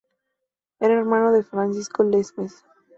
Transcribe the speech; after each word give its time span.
Era 0.79 0.95
hermano 0.95 1.31
de 1.31 1.43
Francisco 1.43 2.01
Lesmes. 2.03 2.65